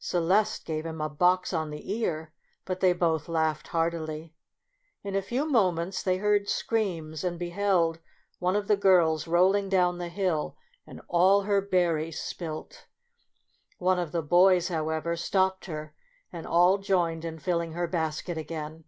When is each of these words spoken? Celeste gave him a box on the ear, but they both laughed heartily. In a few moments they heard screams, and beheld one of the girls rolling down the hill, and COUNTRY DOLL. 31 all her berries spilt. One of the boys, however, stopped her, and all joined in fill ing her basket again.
Celeste 0.00 0.64
gave 0.64 0.84
him 0.84 1.00
a 1.00 1.08
box 1.08 1.52
on 1.52 1.70
the 1.70 1.92
ear, 1.96 2.32
but 2.64 2.80
they 2.80 2.92
both 2.92 3.28
laughed 3.28 3.68
heartily. 3.68 4.34
In 5.04 5.14
a 5.14 5.22
few 5.22 5.48
moments 5.48 6.02
they 6.02 6.16
heard 6.16 6.48
screams, 6.48 7.22
and 7.22 7.38
beheld 7.38 8.00
one 8.40 8.56
of 8.56 8.66
the 8.66 8.76
girls 8.76 9.28
rolling 9.28 9.68
down 9.68 9.98
the 9.98 10.08
hill, 10.08 10.56
and 10.84 10.98
COUNTRY 10.98 11.06
DOLL. 11.06 11.38
31 11.38 11.38
all 11.38 11.42
her 11.42 11.60
berries 11.60 12.20
spilt. 12.20 12.86
One 13.78 14.00
of 14.00 14.10
the 14.10 14.22
boys, 14.22 14.66
however, 14.66 15.14
stopped 15.14 15.66
her, 15.66 15.94
and 16.32 16.44
all 16.44 16.78
joined 16.78 17.24
in 17.24 17.38
fill 17.38 17.60
ing 17.60 17.74
her 17.74 17.86
basket 17.86 18.36
again. 18.36 18.86